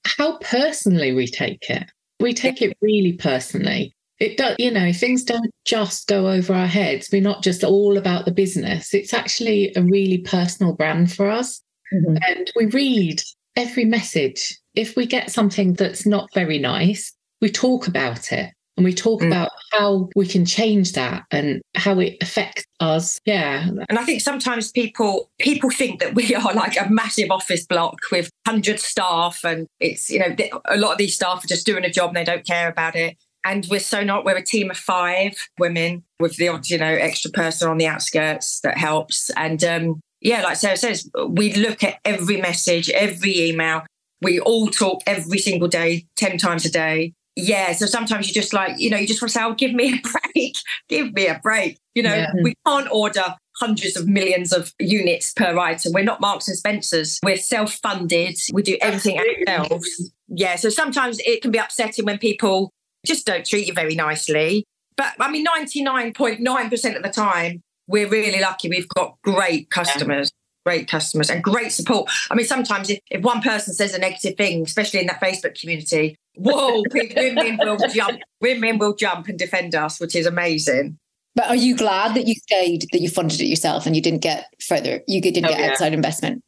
[0.04, 1.90] How personally we take it.
[2.20, 3.94] We take it really personally.
[4.18, 7.08] It does, you know, things don't just go over our heads.
[7.12, 8.94] We're not just all about the business.
[8.94, 11.60] It's actually a really personal brand for us.
[11.92, 12.16] Mm-hmm.
[12.26, 13.22] And we read
[13.56, 14.58] every message.
[14.74, 19.20] If we get something that's not very nice, we talk about it and we talk
[19.20, 19.26] mm.
[19.26, 24.20] about how we can change that and how it affects us yeah and i think
[24.20, 29.40] sometimes people people think that we are like a massive office block with 100 staff
[29.44, 30.34] and it's you know
[30.66, 32.96] a lot of these staff are just doing a job and they don't care about
[32.96, 36.86] it and we're so not we're a team of five women with the you know
[36.86, 41.82] extra person on the outskirts that helps and um yeah, like Sarah says, we look
[41.82, 43.82] at every message, every email.
[44.20, 47.12] We all talk every single day, 10 times a day.
[47.34, 47.72] Yeah.
[47.72, 49.94] So sometimes you just like, you know, you just want to say, oh, give me
[49.94, 50.54] a break.
[50.88, 51.78] give me a break.
[51.94, 52.30] You know, yeah.
[52.40, 55.92] we can't order hundreds of millions of units per item.
[55.92, 57.18] We're not Marks and Spencers.
[57.24, 58.36] We're self-funded.
[58.52, 60.12] We do everything ourselves.
[60.28, 60.56] Yeah.
[60.56, 62.70] So sometimes it can be upsetting when people
[63.04, 64.64] just don't treat you very nicely.
[64.96, 68.68] But I mean, 99.9% of the time, we're really lucky.
[68.68, 70.30] We've got great customers.
[70.30, 70.38] Yeah.
[70.64, 72.08] Great customers and great support.
[72.30, 75.60] I mean, sometimes if, if one person says a negative thing, especially in that Facebook
[75.60, 76.84] community, whoa,
[77.16, 78.20] women will jump.
[78.40, 80.98] Women will jump and defend us, which is amazing.
[81.34, 84.20] But are you glad that you stayed, that you funded it yourself and you didn't
[84.20, 85.70] get further, you didn't oh, get yeah.
[85.70, 86.44] outside investment?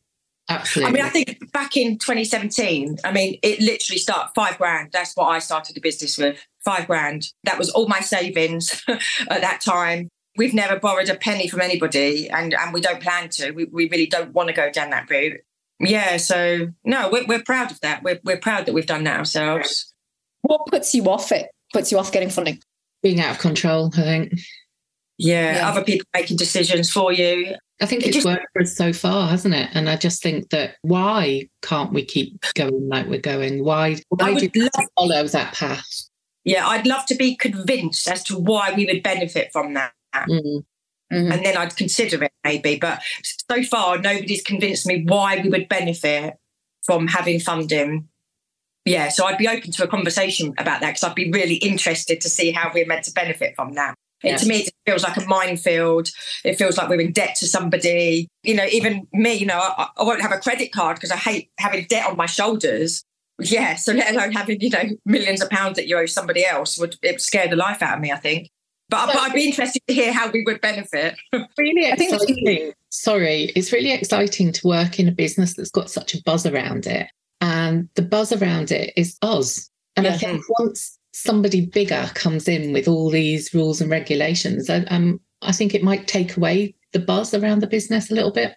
[0.48, 0.90] Absolutely.
[0.90, 4.90] I mean, I think back in 2017, I mean, it literally started five grand.
[4.92, 6.38] That's what I started the business with.
[6.64, 7.28] Five grand.
[7.44, 10.10] That was all my savings at that time.
[10.36, 13.52] We've never borrowed a penny from anybody, and and we don't plan to.
[13.52, 15.40] We we really don't want to go down that route.
[15.80, 18.02] Yeah, so no, we're we're proud of that.
[18.02, 19.92] We're we're proud that we've done that ourselves.
[20.42, 21.48] What puts you off it?
[21.72, 22.60] Puts you off getting funding?
[23.02, 24.32] Being out of control, I think.
[25.18, 27.54] Yeah, yeah, other people making decisions for you.
[27.80, 29.68] I think it it's just, worked for us so far, hasn't it?
[29.74, 33.64] And I just think that why can't we keep going like we're going?
[33.64, 36.08] Why why do you follow that path?
[36.44, 39.92] Yeah, I'd love to be convinced as to why we would benefit from that.
[40.28, 41.14] Mm-hmm.
[41.14, 41.32] Mm-hmm.
[41.32, 42.76] And then I'd consider it maybe.
[42.76, 43.02] But
[43.50, 46.34] so far, nobody's convinced me why we would benefit
[46.84, 48.08] from having funding.
[48.84, 52.20] Yeah, so I'd be open to a conversation about that because I'd be really interested
[52.20, 53.94] to see how we're meant to benefit from that.
[54.22, 54.36] Yeah.
[54.36, 56.08] to me, it feels like a minefield.
[56.44, 58.28] It feels like we're in debt to somebody.
[58.42, 61.16] You know, even me, you know, I, I won't have a credit card because I
[61.16, 63.04] hate having debt on my shoulders.
[63.38, 66.78] Yeah, so let alone having, you know, millions of pounds that you owe somebody else
[66.78, 68.50] would it would scare the life out of me, I think.
[68.94, 71.16] But, but I'd be interested to hear how we would benefit.
[71.58, 72.72] really exciting.
[72.90, 76.86] Sorry, it's really exciting to work in a business that's got such a buzz around
[76.86, 77.08] it.
[77.40, 79.68] And the buzz around it is us.
[79.96, 80.14] And yeah.
[80.14, 85.20] I think once somebody bigger comes in with all these rules and regulations, I, um,
[85.42, 88.54] I think it might take away the buzz around the business a little bit.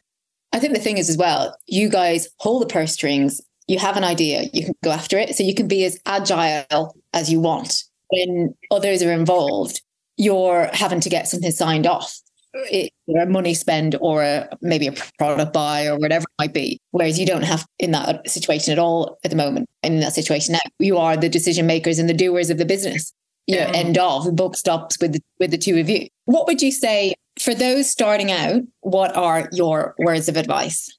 [0.54, 3.42] I think the thing is as well, you guys hold the purse strings.
[3.68, 5.36] You have an idea, you can go after it.
[5.36, 7.84] So you can be as agile as you want.
[8.10, 9.82] When others are involved,
[10.18, 12.20] you're having to get something signed off.
[12.54, 16.80] It, a money spend or a, maybe a product buy or whatever it might be.
[16.92, 19.68] Whereas you don't have in that situation at all at the moment.
[19.84, 23.14] In that situation now, you are the decision makers and the doers of the business.
[23.46, 23.72] You yeah.
[23.72, 26.08] know, end of the book stops with the, with the two of you.
[26.26, 28.64] What would you say for those starting out?
[28.82, 30.90] What are your words of advice?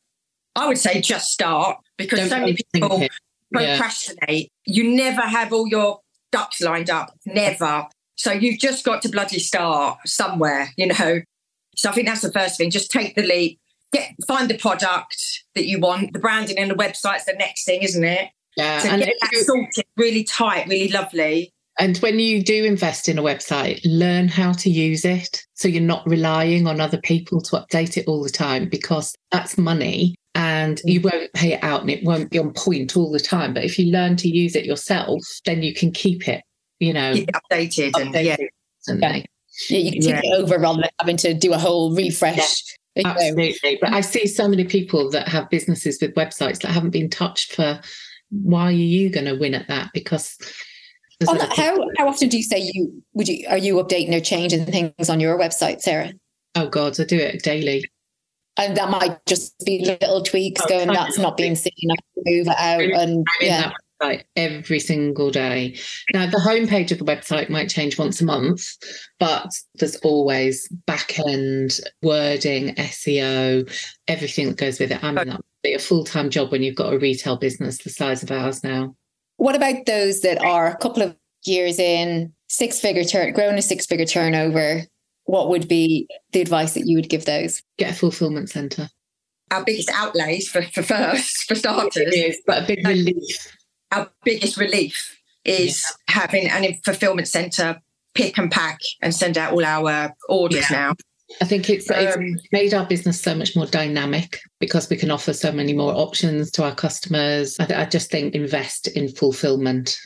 [0.55, 3.09] I would say just start because don't so many people
[3.53, 4.51] procrastinate.
[4.65, 4.83] Yeah.
[4.83, 6.01] You never have all your
[6.31, 7.13] ducks lined up.
[7.27, 7.87] Never.
[8.19, 11.21] So you've just got to bloody start somewhere, you know.
[11.77, 12.71] So I think that's the first thing.
[12.71, 13.61] Just take the leap.
[13.93, 15.17] Get find the product
[15.55, 16.13] that you want.
[16.13, 18.29] The branding and the website's the next thing, isn't it?
[18.57, 21.53] Yeah, so and get that sorted really tight, really lovely.
[21.79, 25.81] And when you do invest in a website, learn how to use it so you're
[25.81, 30.79] not relying on other people to update it all the time because that's money and
[30.79, 30.93] mm.
[30.93, 33.55] you won't pay it out and it won't be on point all the time.
[33.55, 36.43] But if you learn to use it yourself, then you can keep it
[36.81, 38.37] you know, Keep updated, updated, and yeah.
[38.38, 39.23] yeah.
[39.69, 40.21] yeah you can take yeah.
[40.23, 42.62] it over rather than having to do a whole refresh.
[42.95, 43.79] Yeah, absolutely.
[43.81, 47.55] But I see so many people that have businesses with websites that haven't been touched
[47.55, 47.81] for
[48.31, 49.91] why are you going to win at that?
[49.95, 50.37] Because
[51.27, 54.67] oh, how how often do you say you would you are you updating or changing
[54.67, 56.12] things on your website, Sarah?
[56.55, 57.85] Oh God, I do it daily.
[58.57, 62.23] And that might just be little tweaks oh, going, that's not being seen, I can
[62.27, 63.01] move it out.
[63.01, 65.77] And yeah website every single day.
[66.13, 68.65] Now, the homepage of the website might change once a month,
[69.19, 73.71] but there's always back end wording, SEO,
[74.07, 75.03] everything that goes with it.
[75.03, 77.79] I mean, that would be a full time job when you've got a retail business
[77.79, 78.95] the size of ours now.
[79.37, 83.63] What about those that are a couple of years in, six figure turn, grown a
[83.63, 84.83] six figure turnover?
[85.25, 87.63] What would be the advice that you would give those?
[87.77, 88.89] Get a fulfillment center
[89.51, 91.97] our biggest outlays for, for first for starters.
[91.97, 93.58] It is, but a big relief
[93.92, 96.14] our biggest relief is yeah.
[96.14, 97.81] having an fulfillment center
[98.14, 100.77] pick and pack and send out all our orders yeah.
[100.77, 100.94] now.
[101.42, 105.11] I think it's, um, it's made our business so much more dynamic because we can
[105.11, 107.57] offer so many more options to our customers.
[107.61, 109.98] I, I just think invest in fulfillment.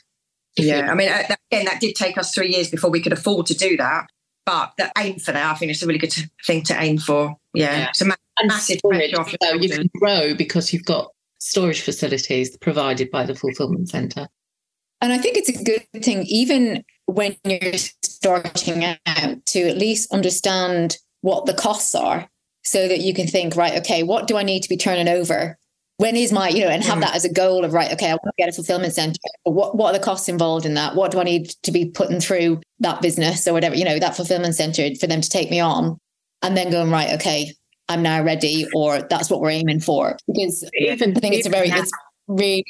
[0.57, 3.47] Yeah, I mean, uh, again, that did take us three years before we could afford
[3.47, 4.07] to do that.
[4.45, 6.15] But the aim for that, I think it's a really good
[6.45, 7.37] thing to aim for.
[7.55, 7.89] Yeah, yeah.
[7.89, 8.15] it's a ma-
[8.45, 11.13] massive storage, so you can grow because you've got
[11.43, 14.29] storage facilities provided by the fulfillment centre.
[15.01, 20.13] And I think it's a good thing, even when you're starting out, to at least
[20.13, 22.29] understand what the costs are
[22.63, 25.59] so that you can think, right, okay, what do I need to be turning over?
[25.97, 27.03] When is my, you know, and have mm.
[27.03, 29.19] that as a goal of, right, okay, I want to get a fulfillment center.
[29.43, 30.95] What, what are the costs involved in that?
[30.95, 34.17] What do I need to be putting through that business or whatever, you know, that
[34.17, 35.99] fulfillment center for them to take me on?
[36.43, 37.53] And then going, right, okay,
[37.89, 40.17] I'm now ready, or that's what we're aiming for.
[40.27, 41.91] Because even, I think it's a very, now, it's
[42.29, 42.65] really,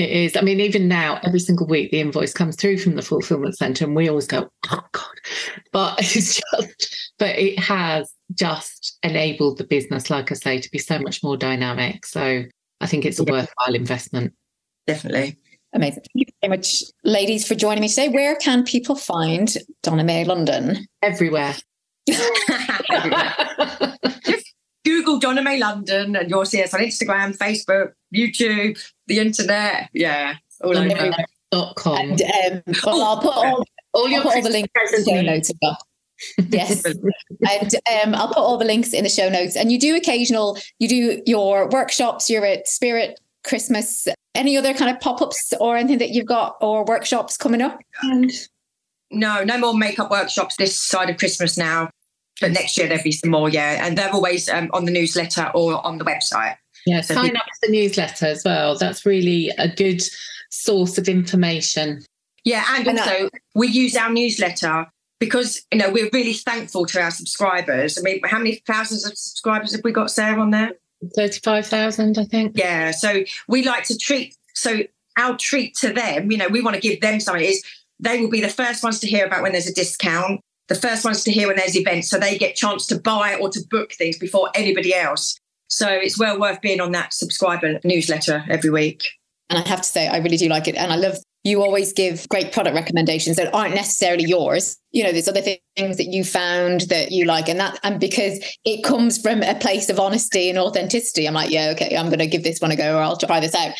[0.00, 0.36] it is.
[0.36, 3.84] I mean, even now, every single week, the invoice comes through from the fulfillment center,
[3.84, 5.20] and we always go, "Oh God!"
[5.72, 10.78] But it's just, but it has just enabled the business, like I say, to be
[10.78, 12.06] so much more dynamic.
[12.06, 12.44] So
[12.80, 14.32] I think it's a worthwhile investment.
[14.86, 15.36] Definitely.
[15.72, 16.02] Amazing.
[16.14, 18.08] Thank you very much, ladies, for joining me today.
[18.08, 20.86] Where can people find Donna May London?
[21.02, 21.54] Everywhere.
[24.84, 29.90] Google Donna May London and you'll see us on Instagram, Facebook, YouTube, the internet.
[29.92, 31.12] Yeah, all over.
[31.52, 31.98] Dot com.
[31.98, 35.20] And um, well, I'll put all, all, your put all the links in the show
[35.20, 35.50] notes.
[36.50, 39.56] yes, and um, I'll put all the links in the show notes.
[39.56, 42.30] And you do occasional, you do your workshops.
[42.30, 44.06] You're at Spirit Christmas.
[44.34, 47.78] Any other kind of pop ups or anything that you've got or workshops coming up?
[48.02, 48.30] And
[49.10, 51.90] No, no more makeup workshops this side of Christmas now.
[52.40, 53.84] But next year there'll be some more, yeah.
[53.86, 56.56] And they're always um, on the newsletter or on the website.
[56.86, 58.78] Yeah, so sign up to the newsletter as well.
[58.78, 60.02] That's really a good
[60.50, 62.02] source of information.
[62.44, 64.86] Yeah, and, and also that- we use our newsletter
[65.18, 67.98] because you know we're really thankful to our subscribers.
[67.98, 70.72] I mean, how many thousands of subscribers have we got, Sarah, on there?
[71.14, 72.56] Thirty-five thousand, I think.
[72.56, 74.34] Yeah, so we like to treat.
[74.54, 74.80] So
[75.18, 77.44] our treat to them, you know, we want to give them something.
[77.44, 77.62] Is
[77.98, 81.04] they will be the first ones to hear about when there's a discount, the first
[81.04, 83.92] ones to hear when there's events, so they get chance to buy or to book
[83.92, 85.36] things before anybody else.
[85.66, 89.04] So it's well worth being on that subscriber newsletter every week.
[89.50, 90.76] And I have to say, I really do like it.
[90.76, 94.76] And I love you always give great product recommendations that aren't necessarily yours.
[94.92, 98.38] You know, there's other things that you found that you like, and that, and because
[98.64, 102.20] it comes from a place of honesty and authenticity, I'm like, yeah, okay, I'm going
[102.20, 103.72] to give this one a go, or I'll try this out.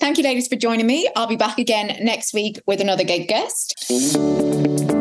[0.00, 1.06] Thank you, ladies, for joining me.
[1.16, 4.93] I'll be back again next week with another gig guest.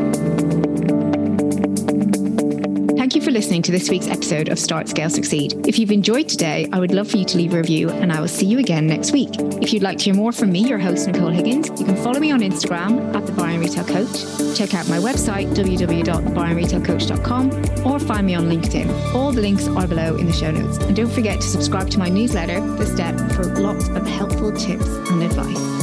[3.34, 5.68] Listening to this week's episode of Start, Scale, Succeed.
[5.68, 8.22] If you've enjoyed today, I would love for you to leave a review and I
[8.22, 9.32] will see you again next week.
[9.62, 12.20] If you'd like to hear more from me, your host, Nicole Higgins, you can follow
[12.20, 14.56] me on Instagram at The Buy and Retail Coach.
[14.56, 19.16] Check out my website, www.buyandretailcoach.com, or find me on LinkedIn.
[19.16, 20.78] All the links are below in the show notes.
[20.78, 24.86] And don't forget to subscribe to my newsletter, The Step, for lots of helpful tips
[24.86, 25.83] and advice.